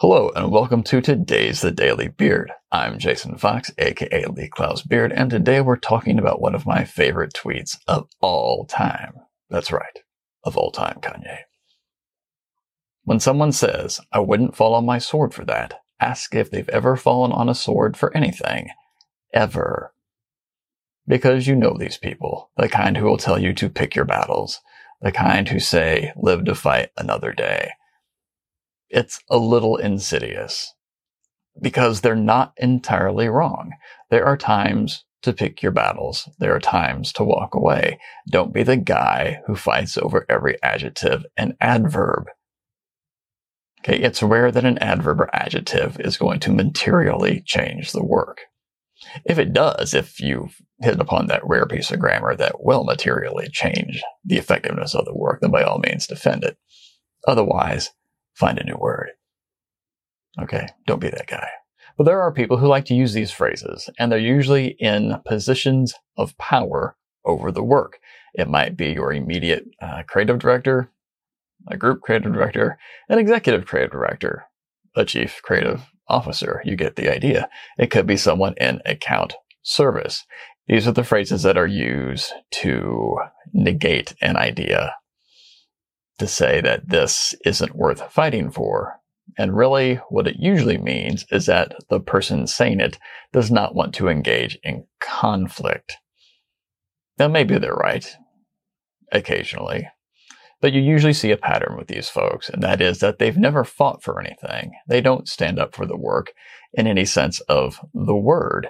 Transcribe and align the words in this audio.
Hello 0.00 0.30
and 0.36 0.52
welcome 0.52 0.82
to 0.82 1.00
today's 1.00 1.62
The 1.62 1.70
Daily 1.70 2.08
Beard. 2.08 2.52
I'm 2.70 2.98
Jason 2.98 3.38
Fox, 3.38 3.70
aka 3.78 4.26
Lee 4.26 4.46
Klaus 4.46 4.82
Beard, 4.82 5.10
and 5.10 5.30
today 5.30 5.62
we're 5.62 5.78
talking 5.78 6.18
about 6.18 6.38
one 6.38 6.54
of 6.54 6.66
my 6.66 6.84
favorite 6.84 7.32
tweets 7.32 7.78
of 7.88 8.06
all 8.20 8.66
time. 8.66 9.14
That's 9.48 9.72
right, 9.72 9.98
of 10.44 10.54
all 10.54 10.70
time, 10.70 10.98
Kanye. 11.00 11.38
When 13.04 13.20
someone 13.20 13.52
says, 13.52 13.98
I 14.12 14.18
wouldn't 14.18 14.54
fall 14.54 14.74
on 14.74 14.84
my 14.84 14.98
sword 14.98 15.32
for 15.32 15.46
that, 15.46 15.80
ask 15.98 16.34
if 16.34 16.50
they've 16.50 16.68
ever 16.68 16.96
fallen 16.96 17.32
on 17.32 17.48
a 17.48 17.54
sword 17.54 17.96
for 17.96 18.14
anything. 18.14 18.68
Ever. 19.32 19.94
Because 21.08 21.46
you 21.46 21.56
know 21.56 21.74
these 21.74 21.96
people, 21.96 22.50
the 22.58 22.68
kind 22.68 22.98
who 22.98 23.06
will 23.06 23.16
tell 23.16 23.38
you 23.38 23.54
to 23.54 23.70
pick 23.70 23.96
your 23.96 24.04
battles, 24.04 24.60
the 25.00 25.10
kind 25.10 25.48
who 25.48 25.58
say, 25.58 26.12
live 26.16 26.44
to 26.44 26.54
fight 26.54 26.90
another 26.98 27.32
day 27.32 27.70
it's 28.96 29.20
a 29.28 29.36
little 29.36 29.76
insidious 29.76 30.72
because 31.60 32.00
they're 32.00 32.16
not 32.16 32.54
entirely 32.56 33.28
wrong. 33.28 33.72
There 34.10 34.24
are 34.24 34.38
times 34.38 35.04
to 35.20 35.34
pick 35.34 35.62
your 35.62 35.72
battles. 35.72 36.28
There 36.38 36.54
are 36.54 36.60
times 36.60 37.12
to 37.14 37.24
walk 37.24 37.54
away. 37.54 37.98
Don't 38.30 38.54
be 38.54 38.62
the 38.62 38.76
guy 38.76 39.42
who 39.46 39.54
fights 39.54 39.98
over 39.98 40.24
every 40.30 40.60
adjective 40.62 41.26
and 41.36 41.56
adverb. 41.60 42.24
Okay. 43.80 43.98
It's 43.98 44.22
rare 44.22 44.50
that 44.50 44.64
an 44.64 44.78
adverb 44.78 45.20
or 45.20 45.30
adjective 45.36 46.00
is 46.00 46.16
going 46.16 46.40
to 46.40 46.52
materially 46.52 47.42
change 47.44 47.92
the 47.92 48.04
work. 48.04 48.42
If 49.26 49.38
it 49.38 49.52
does, 49.52 49.92
if 49.92 50.20
you've 50.20 50.56
hit 50.80 50.98
upon 50.98 51.26
that 51.26 51.46
rare 51.46 51.66
piece 51.66 51.90
of 51.90 52.00
grammar 52.00 52.34
that 52.34 52.64
will 52.64 52.84
materially 52.84 53.48
change 53.52 54.02
the 54.24 54.38
effectiveness 54.38 54.94
of 54.94 55.04
the 55.04 55.14
work, 55.14 55.42
then 55.42 55.50
by 55.50 55.62
all 55.62 55.78
means 55.78 56.06
defend 56.06 56.44
it. 56.44 56.56
Otherwise, 57.28 57.90
find 58.36 58.58
a 58.58 58.64
new 58.64 58.76
word. 58.76 59.10
Okay, 60.40 60.68
don't 60.86 61.00
be 61.00 61.08
that 61.08 61.26
guy. 61.26 61.48
But 61.96 62.04
there 62.04 62.20
are 62.20 62.32
people 62.32 62.58
who 62.58 62.66
like 62.66 62.84
to 62.86 62.94
use 62.94 63.14
these 63.14 63.30
phrases, 63.30 63.88
and 63.98 64.12
they're 64.12 64.18
usually 64.18 64.76
in 64.78 65.16
positions 65.24 65.94
of 66.16 66.36
power 66.36 66.96
over 67.24 67.50
the 67.50 67.62
work. 67.62 67.98
It 68.34 68.48
might 68.48 68.76
be 68.76 68.92
your 68.92 69.12
immediate 69.12 69.64
uh, 69.80 70.02
creative 70.06 70.38
director, 70.38 70.90
a 71.68 71.76
group 71.76 72.02
creative 72.02 72.32
director, 72.34 72.78
an 73.08 73.18
executive 73.18 73.66
creative 73.66 73.92
director, 73.92 74.44
a 74.94 75.06
chief 75.06 75.40
creative 75.42 75.86
officer. 76.08 76.60
You 76.64 76.76
get 76.76 76.96
the 76.96 77.12
idea. 77.12 77.48
It 77.78 77.90
could 77.90 78.06
be 78.06 78.18
someone 78.18 78.54
in 78.58 78.82
account 78.84 79.34
service. 79.62 80.24
These 80.68 80.86
are 80.86 80.92
the 80.92 81.04
phrases 81.04 81.44
that 81.44 81.56
are 81.56 81.66
used 81.66 82.32
to 82.52 83.16
negate 83.52 84.14
an 84.20 84.36
idea 84.36 84.94
to 86.18 86.26
say 86.26 86.60
that 86.60 86.88
this 86.88 87.34
isn't 87.44 87.76
worth 87.76 88.12
fighting 88.12 88.50
for. 88.50 89.00
And 89.38 89.56
really, 89.56 89.96
what 90.08 90.26
it 90.26 90.36
usually 90.38 90.78
means 90.78 91.26
is 91.30 91.46
that 91.46 91.74
the 91.90 92.00
person 92.00 92.46
saying 92.46 92.80
it 92.80 92.98
does 93.32 93.50
not 93.50 93.74
want 93.74 93.94
to 93.94 94.08
engage 94.08 94.58
in 94.62 94.86
conflict. 95.00 95.96
Now, 97.18 97.28
maybe 97.28 97.58
they're 97.58 97.74
right, 97.74 98.06
occasionally, 99.12 99.88
but 100.60 100.72
you 100.72 100.80
usually 100.80 101.12
see 101.12 101.32
a 101.32 101.36
pattern 101.36 101.76
with 101.76 101.88
these 101.88 102.08
folks, 102.08 102.48
and 102.48 102.62
that 102.62 102.80
is 102.80 103.00
that 103.00 103.18
they've 103.18 103.36
never 103.36 103.64
fought 103.64 104.02
for 104.02 104.20
anything. 104.20 104.72
They 104.88 105.00
don't 105.00 105.28
stand 105.28 105.58
up 105.58 105.74
for 105.74 105.86
the 105.86 105.96
work 105.96 106.32
in 106.72 106.86
any 106.86 107.04
sense 107.04 107.40
of 107.40 107.80
the 107.92 108.16
word. 108.16 108.68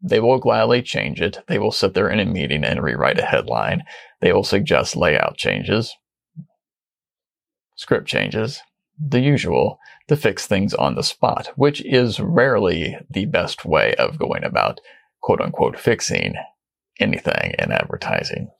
They 0.00 0.20
will 0.20 0.38
gladly 0.38 0.82
change 0.82 1.20
it. 1.20 1.38
They 1.46 1.58
will 1.58 1.72
sit 1.72 1.94
there 1.94 2.08
in 2.08 2.20
a 2.20 2.24
meeting 2.24 2.64
and 2.64 2.82
rewrite 2.82 3.18
a 3.18 3.24
headline. 3.24 3.82
They 4.20 4.32
will 4.32 4.44
suggest 4.44 4.96
layout 4.96 5.36
changes 5.36 5.94
script 7.78 8.08
changes, 8.08 8.60
the 9.00 9.20
usual, 9.20 9.78
to 10.08 10.16
fix 10.16 10.46
things 10.46 10.74
on 10.74 10.96
the 10.96 11.02
spot, 11.02 11.52
which 11.54 11.80
is 11.84 12.18
rarely 12.18 12.98
the 13.08 13.24
best 13.24 13.64
way 13.64 13.94
of 13.94 14.18
going 14.18 14.42
about 14.42 14.80
quote 15.22 15.40
unquote 15.40 15.78
fixing 15.78 16.34
anything 16.98 17.54
in 17.58 17.70
advertising. 17.70 18.50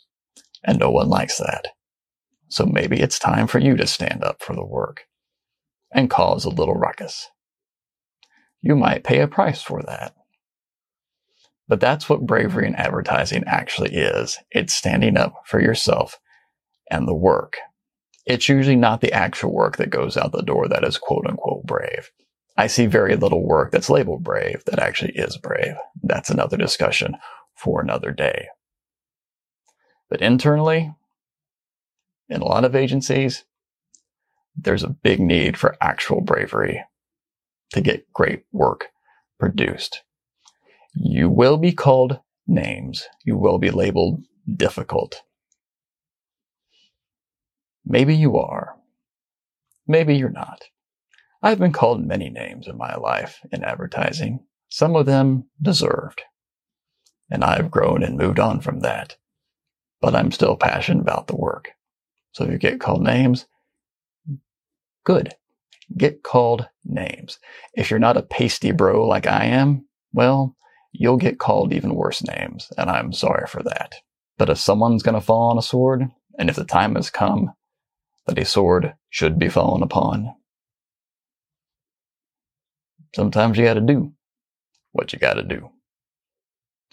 And 0.65 0.79
no 0.79 0.91
one 0.91 1.09
likes 1.09 1.39
that. 1.39 1.69
So 2.49 2.65
maybe 2.65 3.01
it's 3.01 3.19
time 3.19 3.49
for 3.49 3.59
you 3.59 3.77
to 3.77 3.87
stand 3.87 4.23
up 4.23 4.41
for 4.41 4.55
the 4.55 4.65
work 4.65 5.03
and 5.91 6.09
cause 6.09 6.45
a 6.45 6.51
little 6.51 6.75
ruckus. 6.75 7.29
You 8.63 8.77
might 8.77 9.05
pay 9.05 9.21
a 9.21 9.29
price 9.29 9.61
for 9.61 9.83
that. 9.83 10.15
But 11.67 11.81
that's 11.81 12.09
what 12.09 12.25
bravery 12.25 12.69
in 12.69 12.77
advertising 12.77 13.43
actually 13.47 13.95
is. 13.95 14.39
It's 14.53 14.73
standing 14.73 15.17
up 15.17 15.43
for 15.45 15.61
yourself 15.61 16.19
and 16.91 17.07
the 17.07 17.15
work 17.15 17.57
it's 18.29 18.49
usually 18.49 18.77
not 18.77 19.01
the 19.01 19.13
actual 19.13 19.53
work 19.53 19.79
that 19.79 19.91
goes 19.91 20.17
out 20.17 20.33
the 20.33 20.43
door 20.43 20.69
that 20.69 20.85
is 20.85 20.99
quote 20.99 21.27
unquote 21.27 21.65
brave. 21.65 22.11
I 22.57 22.67
see 22.67 22.87
very 22.87 23.17
little 23.17 23.47
work 23.47 23.73
that's 23.73 23.89
labeled 23.89 24.23
brave 24.23 24.65
that 24.67 24.79
actually 24.79 25.13
is 25.13 25.39
brave. 25.39 25.75
That's 26.03 26.29
another 26.29 26.57
discussion 26.57 27.17
for 27.55 27.81
another 27.81 28.13
day. 28.13 28.49
But 30.11 30.21
internally, 30.21 30.95
in 32.29 32.43
a 32.43 32.45
lot 32.45 32.65
of 32.65 32.77
agencies, 32.77 33.45
there's 34.57 34.85
a 34.85 34.89
big 34.89 35.21
need 35.21 35.57
for 35.57 35.77
actual 35.81 36.21
bravery 36.21 36.85
to 37.73 37.81
get 37.81 38.13
great 38.13 38.45
work 38.53 38.89
produced. 39.39 40.03
You 40.95 41.31
will 41.31 41.57
be 41.57 41.73
called 41.73 42.21
names. 42.47 43.07
You 43.25 43.39
will 43.39 43.59
be 43.59 43.71
labeled 43.71 44.23
difficult. 44.57 45.23
Maybe 47.91 48.15
you 48.15 48.37
are. 48.37 48.77
Maybe 49.87 50.15
you're 50.15 50.29
not. 50.29 50.65
I've 51.43 51.59
been 51.59 51.73
called 51.73 52.05
many 52.05 52.29
names 52.29 52.69
in 52.69 52.77
my 52.77 52.95
life 52.97 53.41
in 53.51 53.65
advertising, 53.65 54.41
some 54.69 54.95
of 54.95 55.07
them 55.07 55.45
deserved. 55.63 56.21
And 57.31 57.43
I've 57.43 57.71
grown 57.71 58.03
and 58.03 58.19
moved 58.19 58.39
on 58.39 58.61
from 58.61 58.81
that. 58.81 59.17
But 60.03 60.15
I'm 60.15 60.33
still 60.33 60.55
passionate 60.55 61.01
about 61.01 61.29
the 61.29 61.37
work. 61.37 61.71
So 62.33 62.45
if 62.45 62.51
you 62.51 62.59
get 62.59 62.79
called 62.79 63.03
names, 63.03 63.47
good. 65.05 65.35
Get 65.97 66.23
called 66.23 66.69
names. 66.85 67.39
If 67.73 67.91
you're 67.91 67.99
not 67.99 68.19
a 68.19 68.23
pasty 68.23 68.71
bro 68.71 69.07
like 69.07 69.27
I 69.27 69.47
am, 69.47 69.87
well, 70.13 70.57
you'll 70.93 71.17
get 71.17 71.39
called 71.39 71.73
even 71.73 71.95
worse 71.95 72.23
names, 72.23 72.71
and 72.77 72.91
I'm 72.91 73.15
sorry 73.15 73.47
for 73.47 73.63
that. 73.63 73.95
But 74.37 74.51
if 74.51 74.59
someone's 74.59 75.03
gonna 75.03 75.23
fall 75.23 75.51
on 75.51 75.57
a 75.59 75.63
sword, 75.63 76.07
and 76.39 76.51
if 76.51 76.57
the 76.57 76.65
time 76.65 76.95
has 76.95 77.09
come 77.09 77.53
that 78.29 78.39
a 78.39 78.45
sword 78.45 78.95
should 79.09 79.39
be 79.39 79.49
fallen 79.49 79.83
upon. 79.83 80.35
Sometimes 83.17 83.57
you 83.57 83.65
gotta 83.65 83.81
do 83.81 84.13
what 84.93 85.13
you 85.13 85.19
gotta 85.19 85.43
do. 85.43 85.71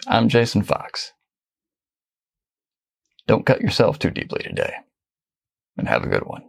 I'm 0.08 0.30
Jason 0.30 0.64
Fox. 0.64 1.12
Don't 3.28 3.46
cut 3.46 3.62
yourself 3.62 4.00
too 4.00 4.12
deeply 4.12 4.44
today, 4.44 4.74
and 5.78 5.90
have 5.90 6.04
a 6.04 6.10
good 6.10 6.26
one. 6.26 6.44